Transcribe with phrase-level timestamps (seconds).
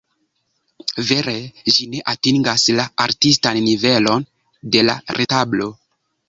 [1.09, 1.35] Vere
[1.75, 4.15] ĝi ne atingas la artistan nivelo
[4.77, 5.71] de la retablo.